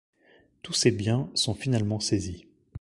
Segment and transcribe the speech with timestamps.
[0.63, 2.47] Tous ses biens sont finalement saisis.